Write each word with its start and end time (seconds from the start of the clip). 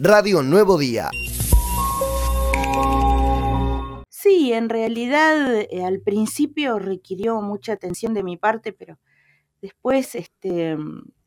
Radio 0.00 0.44
Nuevo 0.44 0.78
Día. 0.78 1.10
Sí, 4.08 4.52
en 4.52 4.68
realidad 4.68 5.66
eh, 5.70 5.84
al 5.84 6.00
principio 6.00 6.78
requirió 6.78 7.40
mucha 7.42 7.72
atención 7.72 8.14
de 8.14 8.22
mi 8.22 8.36
parte, 8.36 8.72
pero 8.72 8.98
después 9.60 10.14
este, 10.14 10.76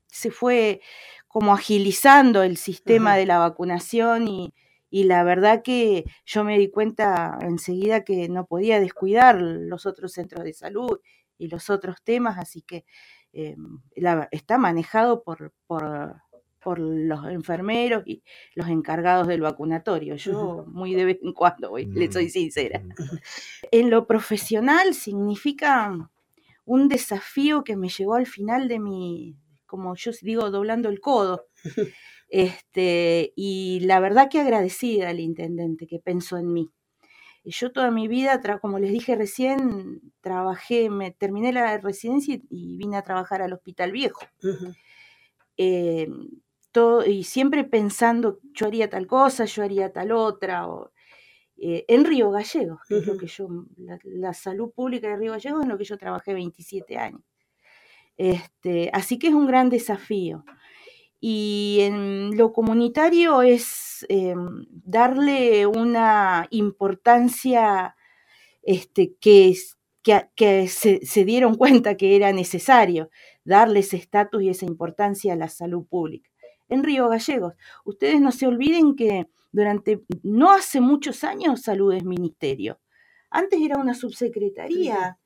se 0.08 0.32
fue 0.32 0.80
como 1.28 1.54
agilizando 1.54 2.44
el 2.44 2.56
sistema 2.56 3.18
de 3.18 3.26
la 3.26 3.40
vacunación 3.40 4.30
y, 4.30 4.54
la 4.90 5.24
verdad 5.24 5.64
que 5.64 6.06
yo 6.26 6.44
me 6.46 6.58
di 6.58 6.70
cuenta 6.70 7.38
enseguida 7.42 8.06
que 8.06 8.30
no 8.30 8.46
podía 8.46 8.80
descuidar 8.80 9.42
los 9.42 9.86
otros 9.86 10.14
centros 10.14 10.44
de 10.46 10.54
salud 10.54 11.00
y 11.38 11.48
los 11.48 11.70
otros 11.70 12.02
temas, 12.04 12.38
así 12.38 12.62
que 12.62 12.86
eh, 13.34 13.56
está 14.32 14.58
manejado 14.58 15.24
por, 15.24 15.54
por 15.68 16.22
por 16.62 16.80
los 16.80 17.26
enfermeros 17.28 18.04
y 18.06 18.24
los 18.56 18.68
encargados 18.70 19.28
del 19.28 19.42
vacunatorio. 19.42 20.16
Yo 20.16 20.66
muy 20.68 20.94
de 20.94 21.06
vez 21.06 21.20
en 21.24 21.34
cuando 21.34 21.72
voy, 21.72 21.86
le 21.86 22.12
soy 22.12 22.26
mm, 22.26 22.30
sincera. 22.30 22.80
Mm. 22.80 22.90
En 23.72 23.90
lo 23.90 24.06
profesional 24.06 24.94
significa 24.94 26.10
un 26.66 26.88
desafío 26.88 27.64
que 27.64 27.76
me 27.76 27.90
llegó 27.90 28.16
al 28.16 28.28
final 28.28 28.68
de 28.68 28.80
mi, 28.80 29.38
como 29.66 29.96
yo 29.96 30.12
digo, 30.22 30.50
doblando 30.52 30.90
el 30.90 31.02
codo. 31.02 31.48
Este, 32.34 33.34
y 33.36 33.82
la 33.82 34.00
verdad 34.00 34.30
que 34.30 34.40
agradecida 34.40 35.10
al 35.10 35.20
intendente 35.20 35.86
que 35.86 36.00
pensó 36.00 36.38
en 36.38 36.54
mí. 36.54 36.70
Yo 37.44 37.74
toda 37.74 37.92
mi 37.92 38.08
vida, 38.08 38.40
como 38.62 38.80
les 38.80 38.94
dije 38.94 39.18
recién, 39.18 40.14
trabajé, 40.22 40.90
me 40.90 41.12
terminé 41.12 41.52
la 41.52 41.78
residencia 41.80 42.40
y 42.50 42.78
vine 42.78 42.96
a 42.96 43.02
trabajar 43.02 43.42
al 43.42 43.52
Hospital 43.52 43.92
Viejo 43.92 44.22
y 47.06 47.24
siempre 47.24 47.64
pensando, 47.64 48.40
yo 48.54 48.68
haría 48.68 48.90
tal 48.90 49.08
cosa, 49.08 49.46
yo 49.46 49.64
haría 49.64 49.92
tal 49.92 50.12
otra, 50.12 50.68
o, 50.68 50.92
eh, 51.58 51.86
en 51.88 52.06
Río 52.06 52.32
Gallegos, 52.32 52.80
que 52.88 52.98
es 53.00 53.06
lo 53.06 53.18
que 53.18 53.28
yo, 53.28 53.48
la, 54.04 54.34
salud 54.34 54.72
pública 54.72 55.10
de 55.10 55.18
Río 55.18 55.32
Gallegos 55.34 55.64
es 55.64 55.68
lo 55.68 55.78
que 55.78 55.84
yo 55.84 55.98
trabajé 55.98 56.34
27 56.34 56.98
años. 56.98 57.22
Este, 58.18 58.90
así 58.94 59.20
que 59.20 59.28
es 59.28 59.34
un 59.34 59.48
gran 59.48 59.70
desafío. 59.70 60.46
Y 61.20 61.80
en 61.82 62.36
lo 62.38 62.52
comunitario 62.54 63.44
es 63.44 64.06
eh, 64.10 64.34
darle 64.70 65.68
una 65.68 66.48
importancia 66.50 67.96
este, 68.64 69.16
que, 69.22 69.56
que, 70.36 70.68
se, 70.68 71.06
se, 71.06 71.26
dieron 71.26 71.56
cuenta 71.56 71.96
que 71.96 72.16
era 72.16 72.32
necesario, 72.34 73.10
darle 73.44 73.82
ese 73.82 73.98
estatus 73.98 74.42
y 74.42 74.50
esa 74.50 74.66
importancia 74.66 75.34
a 75.34 75.36
la 75.36 75.50
salud 75.50 75.86
pública 75.88 76.31
en 76.72 76.84
Río 76.84 77.10
Gallegos. 77.10 77.54
Ustedes 77.86 78.20
no 78.20 78.32
se 78.32 78.48
olviden 78.48 78.96
que 78.96 79.28
durante 79.52 80.02
no 80.24 80.52
hace 80.52 80.82
muchos 80.82 81.24
años 81.24 81.62
salud 81.62 81.94
es 81.94 82.04
ministerio. 82.04 82.80
Antes 83.30 83.62
era 83.62 83.78
una 83.78 83.94
subsecretaría, 83.94 85.18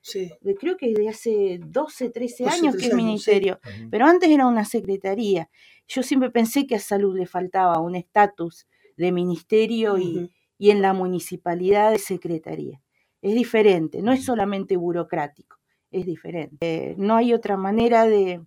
creo 0.59 0.77
que 0.77 0.93
de 0.93 1.09
hace 1.09 1.59
12, 1.65 2.09
13 2.11 2.45
años 2.45 2.75
que 2.75 2.87
es 2.87 2.93
ministerio, 2.93 3.59
pero 3.89 4.05
antes 4.05 4.29
era 4.29 4.45
una 4.45 4.63
secretaría. 4.63 5.49
Yo 5.87 6.03
siempre 6.03 6.29
pensé 6.29 6.67
que 6.67 6.75
a 6.75 6.79
salud 6.79 7.17
le 7.17 7.25
faltaba 7.25 7.79
un 7.79 7.95
estatus 7.95 8.67
de 8.95 9.11
ministerio 9.11 9.97
y, 9.97 10.31
y 10.59 10.69
en 10.69 10.83
la 10.83 10.93
municipalidad 10.93 11.91
de 11.91 11.97
secretaría. 11.97 12.79
Es 13.23 13.33
diferente, 13.33 14.03
no 14.03 14.11
es 14.11 14.23
solamente 14.23 14.77
burocrático, 14.77 15.57
es 15.89 16.05
diferente. 16.05 16.57
Eh, 16.61 16.95
no 16.99 17.15
hay 17.15 17.33
otra 17.33 17.57
manera 17.57 18.05
de, 18.05 18.45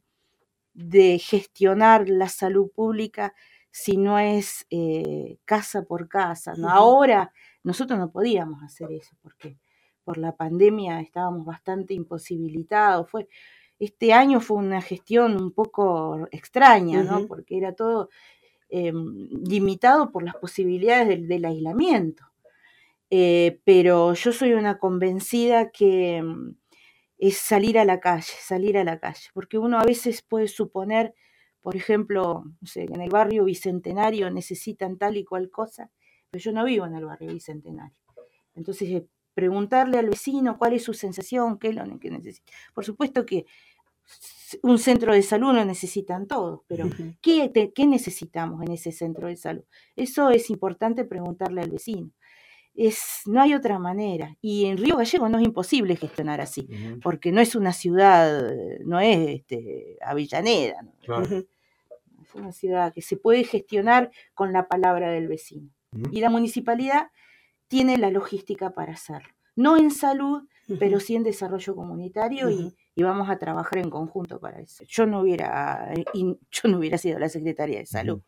de 0.79 1.19
gestionar 1.19 2.09
la 2.09 2.29
salud 2.29 2.71
pública 2.71 3.34
si 3.71 3.97
no 3.97 4.19
es 4.19 4.65
eh, 4.71 5.39
casa 5.45 5.83
por 5.83 6.09
casa. 6.09 6.55
¿no? 6.57 6.71
Ahora 6.71 7.33
nosotros 7.65 7.98
no 7.98 8.12
podíamos 8.12 8.62
hacer 8.62 8.93
eso 8.93 9.17
porque 9.21 9.59
por 10.05 10.19
la 10.19 10.37
pandemia 10.37 11.01
estábamos 11.01 11.45
bastante 11.45 11.95
imposibilitados. 11.95 13.11
Fue, 13.11 13.28
este 13.81 14.12
año 14.12 14.41
fue 14.41 14.59
una 14.59 14.81
gestión 14.81 15.37
un 15.37 15.50
poco 15.50 16.28
extraña, 16.31 17.03
¿no? 17.03 17.27
porque 17.27 17.59
era 17.59 17.75
todo 17.75 18.09
em, 18.69 19.28
limitado 19.49 20.12
por 20.12 20.22
las 20.22 20.37
posibilidades 20.37 21.27
del, 21.27 21.44
aislamiento. 21.44 22.25
Eh, 23.11 23.61
pero 23.65 24.15
yo 24.15 24.33
soy 24.33 24.53
una 24.53 24.78
convencida 24.78 25.71
que 25.71 26.19
em, 26.19 26.55
es 27.19 27.37
salir 27.37 27.79
a 27.79 27.84
la 27.84 28.01
calle, 28.01 28.33
salir 28.41 28.79
a 28.79 28.84
la 28.84 28.99
calle, 28.99 29.29
porque 29.34 29.59
uno 29.59 29.79
a 29.79 29.84
veces 29.84 30.23
puede 30.23 30.49
suponer, 30.49 31.15
por 31.61 31.77
ejemplo, 31.77 32.45
no 32.61 32.67
sé, 32.67 32.84
en 32.84 33.01
el 33.01 33.11
barrio 33.11 33.45
Bicentenario 33.45 34.31
necesitan 34.31 34.97
tal 34.97 35.17
y 35.17 35.25
cual 35.25 35.51
cosa, 35.51 35.91
pero 36.31 36.43
yo 36.43 36.53
no 36.53 36.65
vivo 36.65 36.87
en 36.87 36.95
el 36.95 37.05
barrio 37.05 37.33
Bicentenario. 37.33 37.99
Entonces, 38.55 38.89
eh, 38.91 39.06
preguntarle 39.34 39.99
al 39.99 40.09
vecino 40.09 40.59
cuál 40.59 40.75
es 40.75 40.84
su 40.84 40.95
sensación, 40.95 41.59
qué 41.59 41.69
es 41.69 41.75
lo 41.75 41.99
que 41.99 42.11
necesita. 42.11 42.53
Por 42.75 42.84
supuesto 42.84 43.27
que 43.27 43.47
un 44.62 44.79
centro 44.79 45.12
de 45.12 45.23
salud 45.23 45.53
lo 45.53 45.65
necesitan 45.65 46.27
todos, 46.27 46.62
pero 46.67 46.89
¿qué, 47.21 47.73
¿qué 47.75 47.87
necesitamos 47.87 48.62
en 48.62 48.73
ese 48.73 48.91
centro 48.91 49.29
de 49.29 49.37
salud? 49.37 49.65
Eso 49.95 50.31
es 50.31 50.50
importante 50.50 51.05
preguntarle 51.05 51.61
al 51.61 51.71
vecino 51.71 52.11
no 53.27 53.41
hay 53.41 53.55
otra 53.55 53.78
manera. 53.78 54.37
Y 54.41 54.66
en 54.66 54.78
Río 54.78 54.97
Gallego 54.97 55.28
no 55.28 55.39
es 55.39 55.44
imposible 55.44 55.97
gestionar 55.97 56.41
así, 56.41 56.69
porque 57.03 57.33
no 57.33 57.41
es 57.41 57.55
una 57.55 57.72
ciudad, 57.72 58.53
no 58.84 59.00
es 59.00 59.41
este, 59.41 59.99
Avellaneda. 60.00 60.81
Es 62.22 62.34
una 62.34 62.53
ciudad 62.53 62.93
que 62.93 63.03
se 63.03 63.17
puede 63.17 63.44
gestionar 63.44 64.11
con 64.34 64.53
la 64.53 64.69
palabra 64.69 65.11
del 65.11 65.28
vecino. 65.28 65.71
Y 66.12 66.21
la 66.21 66.31
municipalidad 66.31 67.11
tiene 67.67 67.97
la 67.97 68.11
logística 68.11 68.71
para 68.71 68.93
hacerlo. 68.93 69.28
No 69.56 69.77
en 69.77 69.91
salud, 69.91 70.47
pero 70.78 71.00
sí 71.00 71.17
en 71.17 71.25
desarrollo 71.25 71.75
comunitario 71.75 72.50
y, 72.50 72.75
vamos 73.03 73.31
a 73.31 73.38
trabajar 73.38 73.78
en 73.78 73.91
conjunto 73.91 74.38
para 74.41 74.61
eso. 74.61 74.84
Yo 74.87 75.06
no 75.06 75.21
hubiera, 75.21 75.93
yo 76.15 76.69
no 76.69 76.78
hubiera 76.78 76.99
sido 76.99 77.19
la 77.19 77.28
secretaria 77.28 77.78
de 77.78 77.87
salud 77.87 78.22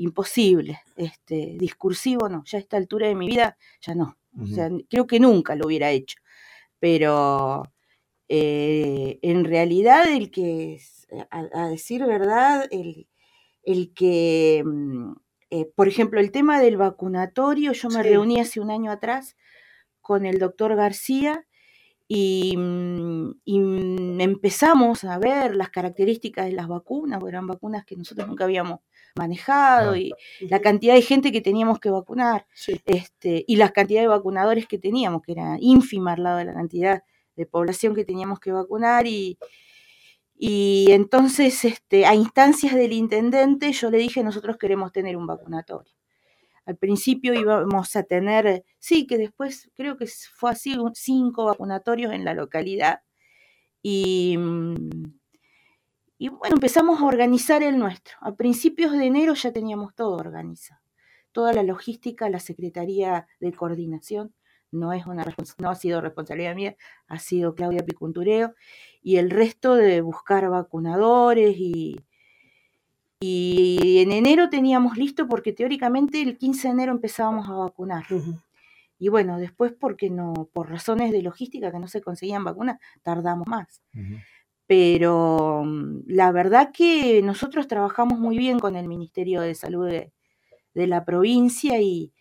imposible, 0.00 0.80
este, 0.96 1.56
discursivo 1.58 2.28
no, 2.28 2.42
ya 2.46 2.56
a 2.56 2.60
esta 2.62 2.78
altura 2.78 3.06
de 3.06 3.14
mi 3.14 3.26
vida 3.26 3.58
ya 3.82 3.94
no, 3.94 4.16
o 4.40 4.46
sea, 4.46 4.70
creo 4.88 5.06
que 5.06 5.20
nunca 5.20 5.54
lo 5.54 5.66
hubiera 5.66 5.90
hecho, 5.90 6.18
pero 6.78 7.64
eh, 8.28 9.18
en 9.20 9.44
realidad 9.44 10.10
el 10.10 10.30
que, 10.30 10.80
a, 11.30 11.68
decir 11.68 12.06
verdad, 12.06 12.66
el, 12.70 13.08
el 13.62 13.92
que, 13.92 14.62
mm, 14.64 15.12
eh, 15.50 15.66
por 15.74 15.86
ejemplo, 15.88 16.18
el 16.18 16.32
tema 16.32 16.60
del 16.60 16.78
vacunatorio, 16.78 17.72
yo 17.72 17.88
me 17.90 18.02
reuní 18.02 18.40
hace 18.40 18.60
un 18.60 18.70
año 18.70 18.90
atrás 18.90 19.36
con 20.00 20.24
el 20.24 20.38
doctor 20.38 20.76
García 20.76 21.46
y, 22.12 22.56
mm, 22.56 23.40
y, 23.44 23.60
empezamos 24.20 25.04
a 25.04 25.16
ver 25.18 25.54
las 25.54 25.70
características 25.70 26.46
de 26.46 26.52
las 26.52 26.66
vacunas, 26.66 27.22
eran 27.24 27.46
vacunas 27.46 27.84
que 27.84 27.94
nosotros 27.94 28.26
nunca 28.26 28.42
habíamos 28.42 28.80
manejado 29.14 29.94
y 29.94 30.12
la 30.40 30.60
cantidad 30.60 30.94
de 30.94 31.02
gente 31.02 31.30
que 31.30 31.40
teníamos 31.40 31.78
que 31.78 31.88
vacunar 31.88 32.46
este, 32.84 33.44
y 33.46 33.54
la 33.54 33.68
cantidad 33.68 34.00
de 34.00 34.08
vacunadores 34.08 34.66
que 34.66 34.76
teníamos, 34.76 35.22
que 35.22 35.32
era 35.32 35.56
ínfima 35.60 36.14
al 36.14 36.24
lado 36.24 36.38
de 36.38 36.46
la 36.46 36.54
cantidad 36.54 37.04
de 37.36 37.46
población 37.46 37.94
que 37.94 38.04
teníamos 38.04 38.40
que 38.40 38.50
vacunar 38.50 39.06
y, 39.06 39.38
y 40.36 40.86
entonces 40.90 41.64
este, 41.64 42.06
a 42.06 42.16
instancias 42.16 42.74
del 42.74 42.92
intendente 42.92 43.70
yo 43.70 43.88
le 43.88 43.98
dije 43.98 44.24
nosotros 44.24 44.56
queremos 44.56 44.90
tener 44.90 45.16
un 45.16 45.28
vacunatorio. 45.28 45.99
Al 46.66 46.76
principio 46.76 47.34
íbamos 47.34 47.96
a 47.96 48.02
tener, 48.04 48.64
sí, 48.78 49.06
que 49.06 49.18
después 49.18 49.70
creo 49.74 49.96
que 49.96 50.06
fue 50.06 50.50
así, 50.50 50.76
cinco 50.94 51.46
vacunatorios 51.46 52.12
en 52.12 52.24
la 52.24 52.34
localidad. 52.34 53.02
Y, 53.82 54.36
mm, 54.38 55.20
y 56.18 56.28
bueno, 56.28 56.56
empezamos 56.56 57.00
a 57.00 57.06
organizar 57.06 57.62
el 57.62 57.78
nuestro. 57.78 58.14
A 58.20 58.34
principios 58.34 58.92
de 58.92 59.06
enero 59.06 59.34
ya 59.34 59.52
teníamos 59.52 59.94
todo 59.94 60.16
organizado. 60.16 60.82
Toda 61.32 61.52
la 61.54 61.62
logística, 61.62 62.28
la 62.28 62.40
Secretaría 62.40 63.26
de 63.40 63.52
Coordinación, 63.52 64.34
no, 64.70 64.92
es 64.92 65.06
una, 65.06 65.24
no 65.58 65.70
ha 65.70 65.74
sido 65.74 66.00
responsabilidad 66.00 66.54
mía, 66.54 66.76
ha 67.08 67.18
sido 67.18 67.54
Claudia 67.54 67.84
Picuntureo, 67.84 68.54
y 69.02 69.16
el 69.16 69.30
resto 69.30 69.74
de 69.74 70.00
buscar 70.02 70.48
vacunadores 70.50 71.56
y, 71.56 71.96
y 73.22 73.98
en 73.98 74.12
enero 74.12 74.48
teníamos 74.48 74.96
listo 74.96 75.28
porque 75.28 75.52
teóricamente 75.52 76.22
el 76.22 76.38
15 76.38 76.68
de 76.68 76.72
enero 76.72 76.92
empezábamos 76.92 77.48
a 77.50 77.52
vacunar. 77.52 78.04
Y 78.98 79.08
bueno, 79.08 79.38
después 79.38 79.72
porque 79.78 80.08
no, 80.08 80.48
por 80.52 80.70
razones 80.70 81.12
de 81.12 81.22
logística 81.22 81.70
que 81.70 81.78
no 81.78 81.86
se 81.86 82.00
conseguían 82.00 82.44
vacunas, 82.44 82.78
tardamos 83.02 83.46
más. 83.46 83.82
Pero 84.66 85.62
mm, 85.66 86.02
la 86.06 86.32
verdad 86.32 86.70
que 86.72 87.20
nosotros 87.22 87.68
trabajamos 87.68 88.18
muy 88.18 88.38
bien 88.38 88.58
con 88.58 88.74
el 88.76 88.88
Ministerio 88.88 89.42
de 89.42 89.54
Salud 89.54 89.86
de, 89.86 90.12
la 90.74 91.04
provincia 91.04 91.80
y, 91.80 92.14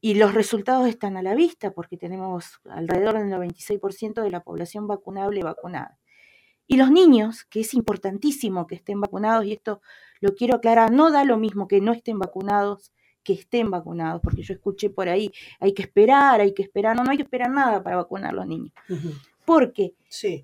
y 0.00 0.14
los 0.14 0.34
resultados 0.34 0.88
están 0.88 1.16
a 1.16 1.22
la 1.22 1.34
vista 1.36 1.72
porque 1.72 1.96
tenemos 1.96 2.60
alrededor 2.68 3.18
del 3.18 3.30
96% 3.30 4.22
de 4.22 4.30
la 4.30 4.42
población 4.42 4.88
vacunable 4.88 5.44
vacunada. 5.44 5.98
Y 6.66 6.76
los 6.76 6.90
niños, 6.90 7.44
que 7.44 7.60
es 7.60 7.74
importantísimo 7.74 8.66
que 8.66 8.74
estén 8.74 9.00
vacunados, 9.00 9.44
y 9.44 9.52
esto 9.52 9.80
lo 10.20 10.34
quiero 10.34 10.56
aclarar, 10.56 10.90
no 10.90 11.10
da 11.10 11.24
lo 11.24 11.36
mismo 11.36 11.68
que 11.68 11.80
no 11.80 11.92
estén 11.92 12.18
vacunados 12.18 12.92
que 13.26 13.32
estén 13.32 13.72
vacunados, 13.72 14.20
porque 14.22 14.42
yo 14.42 14.54
escuché 14.54 14.88
por 14.88 15.08
ahí, 15.08 15.32
hay 15.58 15.74
que 15.74 15.82
esperar, 15.82 16.40
hay 16.40 16.54
que 16.54 16.62
esperar, 16.62 16.94
no, 16.94 17.02
no 17.02 17.10
hay 17.10 17.16
que 17.16 17.24
esperar 17.24 17.50
nada 17.50 17.82
para 17.82 17.96
vacunar 17.96 18.30
a 18.30 18.34
los 18.34 18.46
niños. 18.46 18.72
Porque 19.44 19.94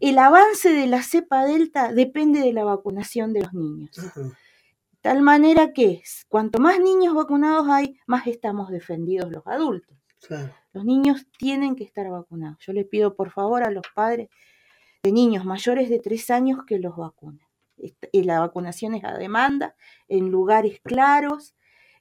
el 0.01 0.19
avance 0.19 0.73
de 0.73 0.89
la 0.89 1.03
cepa 1.03 1.45
delta 1.45 1.93
depende 1.93 2.41
de 2.41 2.53
la 2.53 2.65
vacunación 2.65 3.33
de 3.33 3.43
los 3.43 3.55
niños. 3.55 3.97
Tal 5.01 5.23
manera 5.23 5.73
que 5.73 6.03
cuanto 6.29 6.59
más 6.59 6.81
niños 6.81 7.15
vacunados 7.15 7.69
hay, 7.69 7.99
más 8.07 8.27
estamos 8.27 8.71
defendidos 8.71 9.31
los 9.31 9.47
adultos. 9.47 9.97
Los 10.73 10.85
niños 10.85 11.27
tienen 11.39 11.77
que 11.77 11.85
estar 11.85 12.09
vacunados. 12.11 12.59
Yo 12.61 12.73
les 12.73 12.87
pido 12.87 13.15
por 13.15 13.31
favor 13.31 13.63
a 13.63 13.71
los 13.71 13.85
padres 13.95 14.29
de 15.03 15.13
niños 15.13 15.45
mayores 15.45 15.89
de 15.89 15.99
tres 15.99 16.31
años 16.31 16.61
que 16.67 16.79
los 16.79 16.97
vacunen. 16.97 17.47
Y 18.13 18.23
la 18.23 18.41
vacunación 18.41 18.95
es 18.95 19.05
a 19.05 19.19
demanda, 19.19 19.75
en 20.09 20.31
lugares 20.31 20.81
claros, 20.83 21.57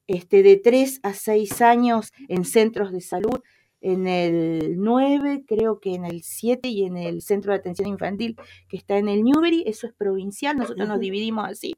este, 0.08 0.44
de 0.44 0.58
tres 0.58 1.00
a 1.04 1.14
seis 1.14 1.62
años 1.62 2.12
en 2.28 2.46
centros 2.46 2.92
de 2.92 3.02
salud, 3.02 3.42
en 3.84 4.08
el 4.08 4.76
9, 4.78 5.44
creo 5.48 5.80
que 5.80 5.96
en 5.96 6.06
el 6.06 6.22
7 6.22 6.68
y 6.68 6.84
en 6.84 6.98
el 6.98 7.24
centro 7.24 7.52
de 7.52 7.58
atención 7.58 7.88
infantil 7.88 8.36
que 8.70 8.78
está 8.78 9.00
en 9.00 9.10
el 9.10 9.24
Newbery, 9.24 9.64
eso 9.66 9.88
es 9.88 9.94
provincial, 9.94 10.56
nosotros 10.56 10.88
nos 10.88 11.00
dividimos 11.00 11.50
así 11.50 11.74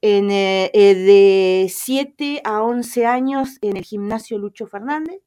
en, 0.00 0.30
eh, 0.30 0.70
eh, 0.74 0.94
de 0.94 1.68
7 1.68 2.42
a 2.44 2.62
11 2.62 3.06
años 3.06 3.58
en 3.62 3.76
el 3.76 3.84
gimnasio 3.84 4.38
Lucho 4.38 4.66
Fernández 4.66 5.20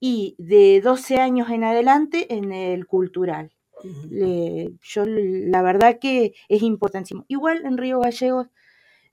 y 0.00 0.34
de 0.38 0.80
12 0.80 1.20
años 1.20 1.50
en 1.50 1.64
adelante 1.64 2.34
en 2.34 2.52
el 2.52 2.86
cultural. 2.86 3.52
Yo 3.82 5.04
la 5.06 5.62
verdad 5.62 5.98
que 6.00 6.34
es 6.48 6.62
importantísimo. 6.62 7.24
Igual 7.28 7.64
en 7.64 7.78
Río 7.78 8.00
Gallegos 8.00 8.48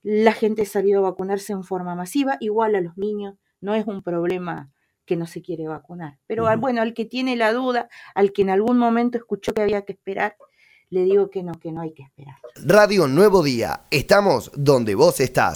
la 0.04 0.34
gente 0.34 0.62
ha 0.62 0.66
salido 0.66 1.00
a 1.00 1.10
vacunarse 1.10 1.52
en 1.52 1.64
forma 1.64 1.96
masiva, 1.96 2.38
igual 2.40 2.76
a 2.76 2.82
los 2.82 2.96
niños, 2.96 3.36
no 3.60 3.74
es 3.74 3.88
un 3.88 4.04
problema 4.04 4.72
que 5.06 5.16
no 5.16 5.26
se 5.26 5.42
quiere 5.42 5.68
vacunar. 5.68 6.20
Pero 6.28 6.46
bueno, 6.58 6.82
al 6.82 6.94
que 6.94 7.06
tiene 7.06 7.36
la 7.36 7.54
duda, 7.54 7.90
al 8.14 8.32
que 8.32 8.44
en 8.44 8.52
algún 8.52 8.78
momento 8.78 9.18
escuchó 9.18 9.54
que 9.54 9.62
había 9.62 9.84
que 9.84 9.94
esperar, 9.94 10.38
le 10.90 11.04
digo 11.04 11.30
que 11.30 11.44
no, 11.44 11.54
que 11.54 11.72
no 11.72 11.82
hay 11.82 11.94
que 11.94 12.04
esperar. 12.04 12.36
Radio 12.64 13.08
Nuevo 13.08 13.44
Día, 13.44 13.86
estamos 13.90 14.52
donde 14.56 14.96
vos 14.96 15.20
estás. 15.20 15.54